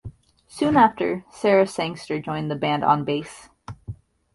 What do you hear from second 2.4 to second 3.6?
the band on bass.